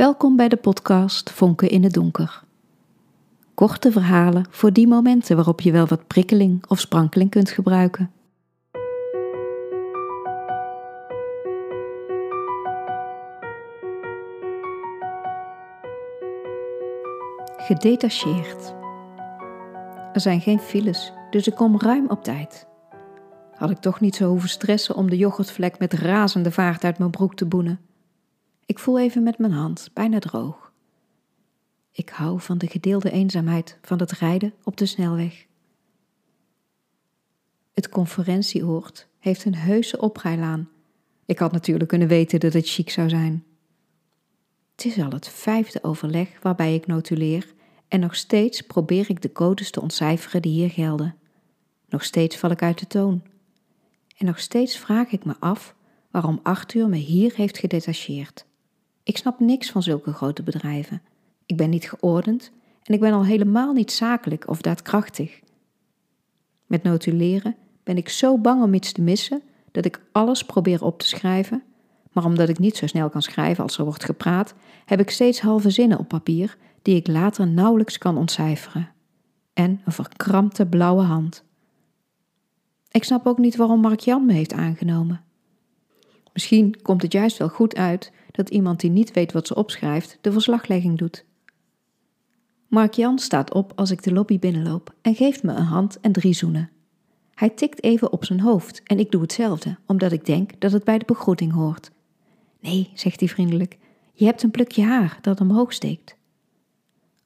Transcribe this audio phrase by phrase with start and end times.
[0.00, 2.42] Welkom bij de podcast Vonken in het Donker.
[3.54, 8.10] Korte verhalen voor die momenten waarop je wel wat prikkeling of sprankeling kunt gebruiken.
[17.56, 18.74] Gedetacheerd.
[20.12, 22.66] Er zijn geen files, dus ik kom ruim op tijd.
[23.54, 27.10] Had ik toch niet zo hoeven stressen om de yoghurtvlek met razende vaart uit mijn
[27.10, 27.89] broek te boenen.
[28.70, 30.72] Ik voel even met mijn hand, bijna droog.
[31.92, 35.46] Ik hou van de gedeelde eenzaamheid van het rijden op de snelweg.
[37.72, 40.68] Het conferentieoord heeft een heuse oprijlaan.
[41.26, 43.44] Ik had natuurlijk kunnen weten dat het chic zou zijn.
[44.72, 47.54] Het is al het vijfde overleg waarbij ik notuleer
[47.88, 51.16] en nog steeds probeer ik de codes te ontcijferen die hier gelden.
[51.88, 53.22] Nog steeds val ik uit de toon.
[54.16, 55.74] En nog steeds vraag ik me af
[56.10, 58.48] waarom Arthur me hier heeft gedetacheerd.
[59.10, 61.02] Ik snap niks van zulke grote bedrijven.
[61.46, 65.40] Ik ben niet geordend en ik ben al helemaal niet zakelijk of daadkrachtig.
[66.66, 70.98] Met notuleren ben ik zo bang om iets te missen dat ik alles probeer op
[70.98, 71.62] te schrijven,
[72.12, 75.40] maar omdat ik niet zo snel kan schrijven als er wordt gepraat, heb ik steeds
[75.40, 78.88] halve zinnen op papier die ik later nauwelijks kan ontcijferen.
[79.52, 81.44] En een verkrampte blauwe hand.
[82.90, 85.20] Ik snap ook niet waarom Mark Jan me heeft aangenomen.
[86.40, 90.18] Misschien komt het juist wel goed uit dat iemand die niet weet wat ze opschrijft
[90.20, 91.24] de verslaglegging doet.
[92.68, 96.12] Mark Jan staat op als ik de lobby binnenloop en geeft me een hand en
[96.12, 96.70] drie zoenen.
[97.34, 100.84] Hij tikt even op zijn hoofd en ik doe hetzelfde, omdat ik denk dat het
[100.84, 101.90] bij de begroeting hoort.
[102.60, 103.78] Nee, zegt hij vriendelijk,
[104.12, 106.16] je hebt een plukje haar dat omhoog steekt.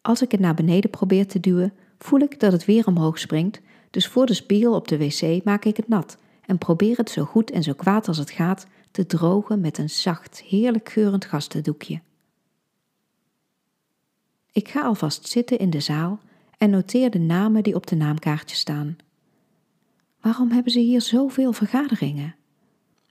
[0.02, 3.60] Als ik het naar beneden probeer te duwen, voel ik dat het weer omhoog springt,
[3.90, 7.24] dus voor de spiegel op de wc maak ik het nat en probeer het zo
[7.24, 12.00] goed en zo kwaad als het gaat te drogen met een zacht, heerlijk geurend gastendoekje.
[14.52, 16.20] Ik ga alvast zitten in de zaal
[16.58, 18.96] en noteer de namen die op de naamkaartje staan.
[20.20, 22.34] Waarom hebben ze hier zoveel vergaderingen?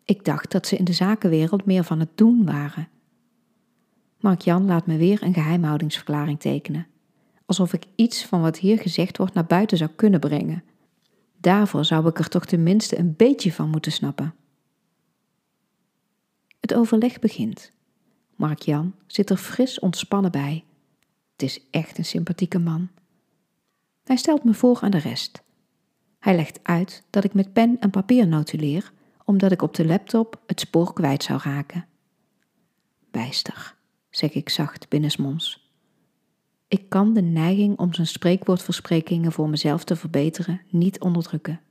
[0.06, 2.88] Ik dacht dat ze in de zakenwereld meer van het doen waren.
[4.19, 6.88] Mark-Jan laat me weer een geheimhoudingsverklaring tekenen,
[7.46, 10.63] alsof ik iets van wat hier gezegd wordt naar buiten zou kunnen brengen.
[11.38, 14.34] Daarvoor zou ik er toch tenminste een beetje van moeten snappen.
[16.63, 17.72] Het overleg begint.
[18.35, 20.63] Mark-Jan zit er fris ontspannen bij.
[21.31, 22.90] Het is echt een sympathieke man.
[24.03, 25.44] Hij stelt me voor aan de rest.
[26.19, 28.91] Hij legt uit dat ik met pen en papier notuleer,
[29.25, 31.85] omdat ik op de laptop het spoor kwijt zou raken.
[33.12, 33.75] Bijster,
[34.09, 35.72] zeg ik zacht binnensmonds.
[36.68, 41.62] Ik kan de neiging om zijn spreekwoordversprekingen voor mezelf te verbeteren niet onderdrukken.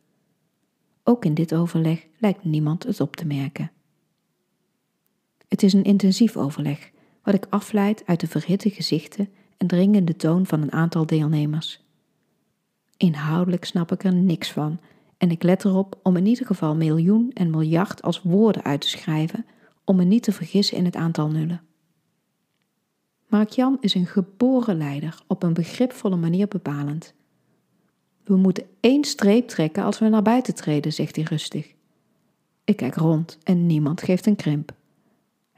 [1.03, 3.71] Ook in dit overleg lijkt niemand het op te merken.
[5.53, 6.91] Het is een intensief overleg,
[7.23, 11.85] wat ik afleid uit de verhitte gezichten en dringende toon van een aantal deelnemers.
[12.97, 14.81] Inhoudelijk snap ik er niks van
[15.19, 18.89] en ik let erop om in ieder geval miljoen en miljard als woorden uit te
[18.89, 19.47] schrijven
[19.85, 21.63] om me niet te vergissen in het aantal nullen.
[23.27, 27.15] Mark-Jan is een geboren leider, op een begripvolle manier bepalend.
[28.25, 31.75] We moeten één streep trekken als we naar buiten treden, zegt hij rustig.
[32.65, 34.81] Ik kijk rond en niemand geeft een krimp.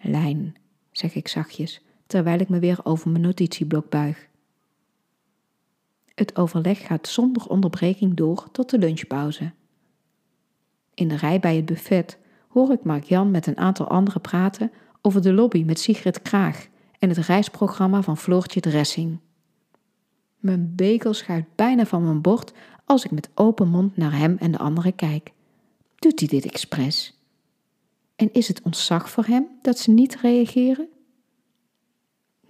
[0.04, 0.54] Lijn,
[0.92, 4.28] zeg ik zachtjes, terwijl ik me weer over mijn notitieblok buig.
[6.15, 9.53] Het overleg gaat zonder onderbreking door tot de lunchpauze.
[10.94, 15.22] In de rij bij het buffet hoor ik Mark-Jan met een aantal anderen praten over
[15.22, 19.19] de lobby met Sigrid Kraag en het reisprogramma van Floortje Dressing.
[20.38, 22.53] Mijn bekel schuift bijna van mijn bord
[22.84, 25.32] als ik met open mond naar hem en de anderen kijk.
[25.98, 27.19] Doet hij dit expres?
[28.17, 30.89] En is het ontzag voor hem dat ze niet reageren?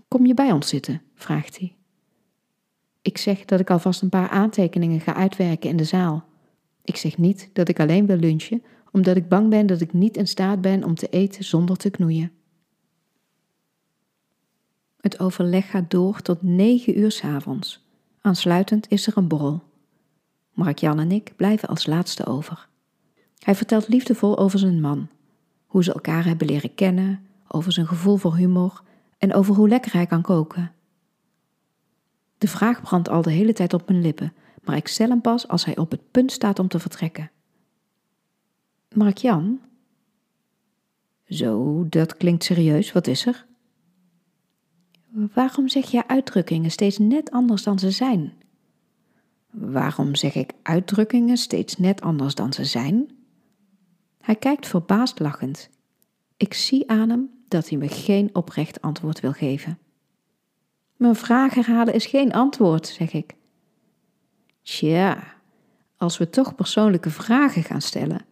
[0.09, 1.03] Kom je bij ons zitten?
[1.15, 1.77] vraagt hij.
[3.03, 6.25] Ik zeg dat ik alvast een paar aantekeningen ga uitwerken in de zaal.
[6.85, 8.63] Ik zeg niet dat ik alleen wil lunchen,
[8.93, 11.91] omdat ik bang ben dat ik niet in staat ben om te eten zonder te
[11.91, 12.33] knoeien.
[15.01, 17.87] Het overleg gaat door tot negen uur s avonds.
[18.21, 19.63] Aansluitend is er een borrel.
[20.53, 22.69] Mark-Jan en ik blijven als laatste over.
[23.39, 25.09] Hij vertelt liefdevol over zijn man,
[25.75, 28.83] hoe ze elkaar hebben leren kennen, over zijn gevoel voor humor
[29.19, 30.73] en over hoe lekker hij kan koken.
[32.39, 34.33] De vraag brandt al de hele tijd op mijn lippen,
[34.65, 37.31] maar ik stel hem pas als hij op het punt staat om te vertrekken.
[38.93, 39.61] Mark Jan?
[41.29, 42.93] Zo, dat klinkt serieus.
[42.93, 43.47] Wat is er?
[45.11, 48.33] Waarom zeg je uitdrukkingen steeds net anders dan ze zijn?
[49.51, 53.09] Waarom zeg ik uitdrukkingen steeds net anders dan ze zijn?
[54.25, 55.71] Hij kijkt verbaasd lachend.
[56.37, 59.79] Ik zie aan hem dat hij me geen oprecht antwoord wil geven.
[60.97, 63.35] Mijn vraag herhalen is geen antwoord, zeg ik.
[64.63, 65.35] Tja,
[65.97, 68.25] als we toch persoonlijke vragen gaan stellen,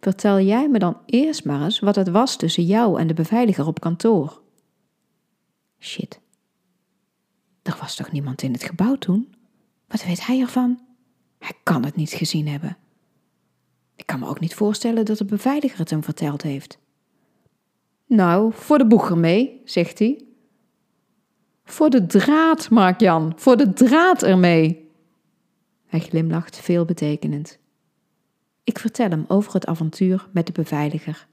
[0.00, 3.66] vertel jij me dan eerst maar eens wat het was tussen jou en de beveiliger
[3.66, 4.42] op kantoor.
[5.78, 6.20] Shit.
[7.62, 9.34] Er was toch niemand in het gebouw toen?
[9.88, 10.80] Wat weet hij ervan?
[11.38, 12.76] Hij kan het niet gezien hebben.
[13.96, 16.78] Ik kan me ook niet voorstellen dat de beveiliger het hem verteld heeft.
[18.06, 20.24] Nou, voor de boeger mee, zegt hij.
[21.64, 24.90] Voor de draad, Mark Jan, voor de draad ermee.
[25.86, 27.58] Hij glimlacht veelbetekenend.
[28.64, 31.26] Ik vertel hem over het avontuur met de beveiliger.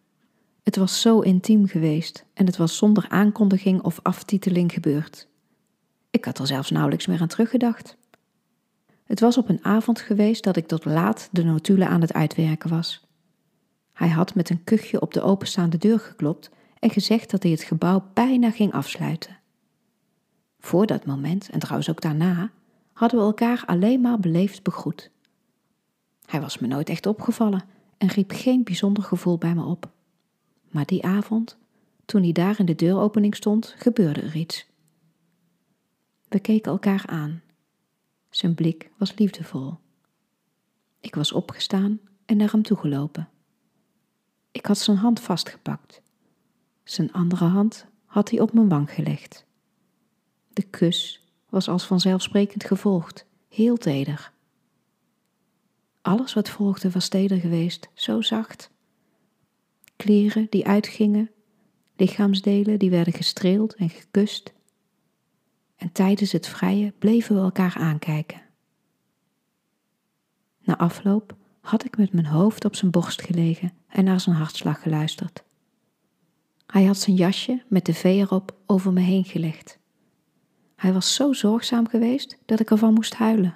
[0.64, 5.28] Het was zo intiem geweest en het was zonder aankondiging of aftiteling gebeurd.
[6.10, 7.98] Ik had er zelfs nauwelijks meer aan teruggedacht.
[9.12, 12.70] Het was op een avond geweest dat ik tot laat de notulen aan het uitwerken
[12.70, 13.08] was.
[13.94, 16.50] Hij had met een kuchje op de openstaande deur geklopt
[16.80, 19.38] en gezegd dat hij het gebouw bijna ging afsluiten.
[20.60, 22.52] Voor dat moment, en trouwens ook daarna,
[22.94, 25.12] hadden we elkaar alleen maar beleefd begroet.
[26.26, 27.64] Hij was me nooit echt opgevallen
[27.98, 29.90] en riep geen bijzonder gevoel bij me op.
[30.70, 31.58] Maar die avond,
[32.06, 34.68] toen hij daar in de deuropening stond, gebeurde er iets.
[36.28, 37.42] We keken elkaar aan.
[38.32, 39.78] Zijn blik was liefdevol.
[41.00, 43.30] Ik was opgestaan en naar hem toegelopen.
[44.52, 46.02] Ik had zijn hand vastgepakt.
[46.84, 49.46] Zijn andere hand had hij op mijn wang gelegd.
[50.54, 54.32] De kus was als vanzelfsprekend gevolgd, heel teder.
[56.02, 58.72] Alles wat volgde was teder geweest, zo zacht.
[59.96, 61.32] Kleren die uitgingen,
[61.96, 64.54] lichaamsdelen die werden gestreeld en gekust.
[65.82, 68.42] En tijdens het vrije bleven we elkaar aankijken.
[70.60, 74.82] Na afloop had ik met mijn hoofd op zijn borst gelegen en naar zijn hartslag
[74.82, 75.44] geluisterd.
[76.66, 79.80] Hij had zijn jasje met de V erop over me heen gelegd.
[80.76, 83.56] Hij was zo zorgzaam geweest dat ik ervan moest huilen.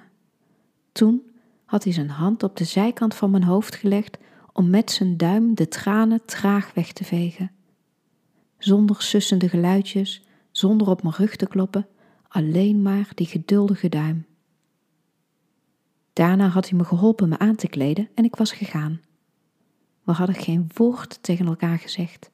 [0.92, 1.22] Toen
[1.64, 4.18] had hij zijn hand op de zijkant van mijn hoofd gelegd
[4.52, 7.50] om met zijn duim de tranen traag weg te vegen.
[8.58, 11.86] Zonder sussende geluidjes, zonder op mijn rug te kloppen,
[12.28, 14.26] alleen maar die geduldige duim.
[16.12, 19.00] Daarna had hij me geholpen me aan te kleden en ik was gegaan.
[20.02, 22.30] We hadden geen woord tegen elkaar gezegd.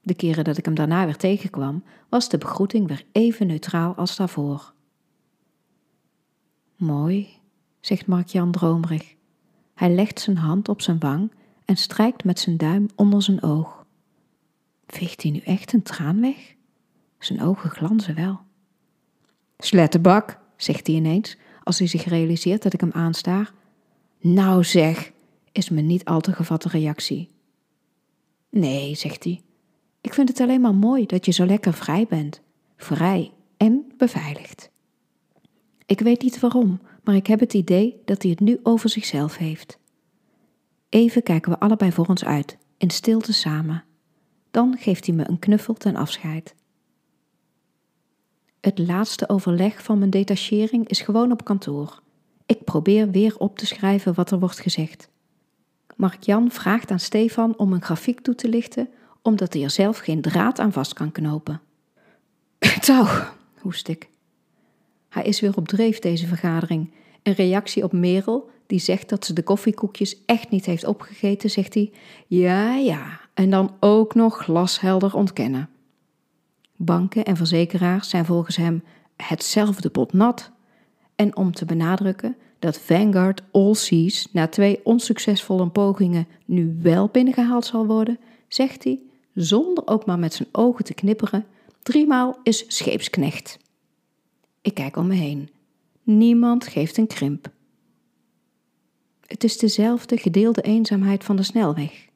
[0.00, 4.16] De keren dat ik hem daarna weer tegenkwam, was de begroeting weer even neutraal als
[4.16, 4.72] daarvoor.
[6.76, 7.28] Mooi,
[7.80, 9.14] zegt Mark-Jan dromerig.
[9.74, 11.32] Hij legt zijn hand op zijn wang
[11.64, 13.86] en strijkt met zijn duim onder zijn oog.
[14.86, 16.56] Veegt hij nu echt een traan weg?
[17.18, 18.40] Zijn ogen glanzen wel.
[19.58, 23.52] Slettenbak, zegt hij ineens, als hij zich realiseert dat ik hem aanstaar.
[24.20, 25.12] Nou zeg,
[25.52, 27.28] is me niet al te gevatte reactie.
[28.50, 29.40] Nee, zegt hij.
[30.00, 32.40] Ik vind het alleen maar mooi dat je zo lekker vrij bent.
[32.76, 34.70] Vrij en beveiligd.
[35.86, 39.36] Ik weet niet waarom, maar ik heb het idee dat hij het nu over zichzelf
[39.36, 39.78] heeft.
[40.88, 43.84] Even kijken we allebei voor ons uit, in stilte samen.
[44.50, 46.54] Dan geeft hij me een knuffel ten afscheid.
[48.60, 52.00] Het laatste overleg van mijn detachering is gewoon op kantoor.
[52.46, 55.08] Ik probeer weer op te schrijven wat er wordt gezegd.
[55.96, 58.88] Mark-Jan vraagt aan Stefan om een grafiek toe te lichten,
[59.22, 61.60] omdat hij er zelf geen draad aan vast kan knopen.
[62.80, 63.06] Touw,
[63.60, 64.08] hoest ik.
[65.08, 66.92] Hij is weer op dreef deze vergadering.
[67.22, 71.74] Een reactie op Merel, die zegt dat ze de koffiekoekjes echt niet heeft opgegeten, zegt
[71.74, 71.92] hij:
[72.26, 75.68] Ja, ja, en dan ook nog glashelder ontkennen.
[76.80, 78.82] Banken en verzekeraars zijn volgens hem
[79.16, 80.50] hetzelfde pot nat.
[81.14, 87.64] En om te benadrukken dat Vanguard All Seas na twee onsuccesvolle pogingen nu wel binnengehaald
[87.64, 88.18] zal worden,
[88.48, 89.00] zegt hij,
[89.34, 91.46] zonder ook maar met zijn ogen te knipperen,
[91.82, 93.58] driemaal is scheepsknecht.
[94.62, 95.50] Ik kijk om me heen.
[96.02, 97.50] Niemand geeft een krimp.
[99.26, 102.08] Het is dezelfde gedeelde eenzaamheid van de snelweg,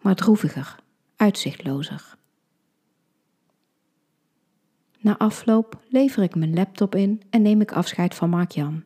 [0.00, 0.76] maar droeviger,
[1.16, 2.16] uitzichtlozer.
[5.02, 8.84] Na afloop lever ik mijn laptop in en neem ik afscheid van Mark-Jan.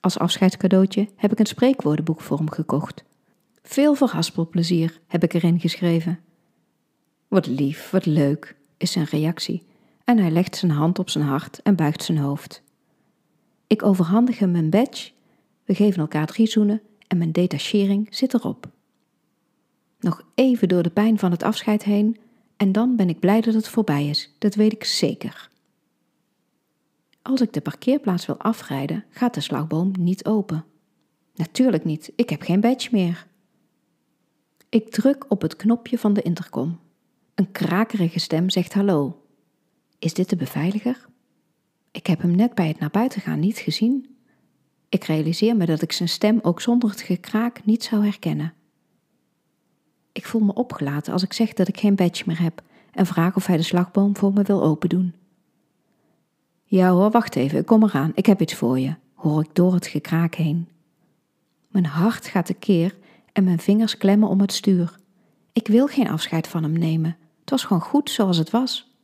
[0.00, 3.04] Als afscheidscadeautje heb ik een spreekwoordenboek voor hem gekocht.
[3.62, 6.20] Veel verhaspelplezier heb ik erin geschreven.
[7.28, 9.66] Wat lief, wat leuk, is zijn reactie
[10.04, 12.62] en hij legt zijn hand op zijn hart en buigt zijn hoofd.
[13.66, 15.10] Ik overhandig hem mijn badge,
[15.64, 18.68] we geven elkaar drie zoenen en mijn detachering zit erop.
[19.98, 22.16] Nog even door de pijn van het afscheid heen
[22.60, 25.50] en dan ben ik blij dat het voorbij is, dat weet ik zeker.
[27.22, 30.64] Als ik de parkeerplaats wil afrijden, gaat de slagboom niet open.
[31.34, 33.26] Natuurlijk niet, ik heb geen badge meer.
[34.68, 36.78] Ik druk op het knopje van de intercom.
[37.34, 39.22] Een krakerige stem zegt hallo.
[39.98, 41.06] Is dit de beveiliger?
[41.90, 44.16] Ik heb hem net bij het naar buiten gaan niet gezien.
[44.88, 48.54] Ik realiseer me dat ik zijn stem ook zonder het gekraak niet zou herkennen.
[50.12, 52.62] Ik voel me opgelaten als ik zeg dat ik geen badge meer heb
[52.92, 55.14] en vraag of hij de slagboom voor me wil opendoen.
[56.64, 59.74] Ja hoor, wacht even, ik kom eraan, ik heb iets voor je, hoor ik door
[59.74, 60.68] het gekraak heen.
[61.68, 62.96] Mijn hart gaat tekeer
[63.32, 64.98] en mijn vingers klemmen om het stuur.
[65.52, 67.16] Ik wil geen afscheid van hem nemen.
[67.40, 68.94] Het was gewoon goed zoals het was.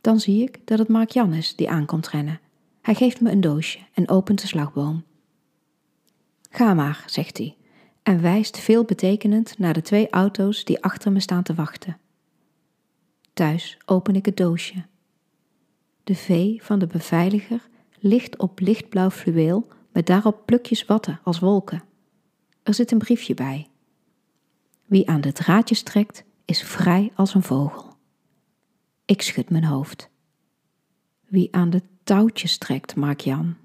[0.00, 2.40] Dan zie ik dat het Mark Jan is die aankomt rennen.
[2.82, 5.04] Hij geeft me een doosje en opent de slagboom.
[6.50, 7.56] Ga maar, zegt hij,
[8.04, 11.98] en wijst veelbetekenend naar de twee auto's die achter me staan te wachten.
[13.32, 14.84] Thuis open ik het doosje.
[16.04, 17.68] De V van de beveiliger
[17.98, 21.82] ligt op lichtblauw fluweel met daarop plukjes watten als wolken.
[22.62, 23.68] Er zit een briefje bij.
[24.84, 27.96] Wie aan de draadjes trekt, is vrij als een vogel.
[29.04, 30.10] Ik schud mijn hoofd.
[31.26, 33.56] Wie aan de touwtjes trekt, Mark Jan.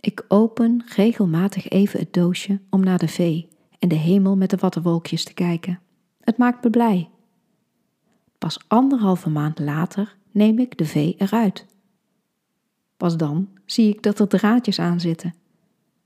[0.00, 3.48] Ik open regelmatig even het doosje om naar de vee
[3.78, 5.80] en de hemel met de wattenwolkjes te kijken.
[6.20, 7.10] Het maakt me blij.
[8.38, 11.66] Pas anderhalve maand later neem ik de vee eruit.
[12.96, 15.34] Pas dan zie ik dat er draadjes aan zitten.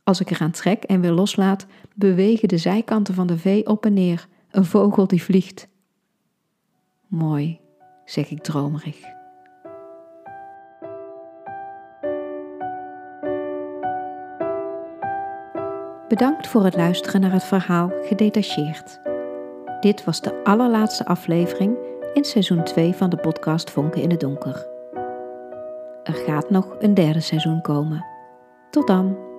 [0.04, 3.92] Als ik eraan trek en weer loslaat, bewegen de zijkanten van de vee op en
[3.92, 5.68] neer, een vogel die vliegt.
[7.06, 7.61] Mooi,
[8.04, 9.19] zeg ik dromerig.
[16.10, 19.00] Bedankt voor het luisteren naar het verhaal Gedetacheerd.
[19.80, 21.78] Dit was de allerlaatste aflevering
[22.14, 24.66] in seizoen 2 van de podcast Vonken in het Donker.
[26.02, 28.04] Er gaat nog een derde seizoen komen.
[28.70, 29.29] Tot dan!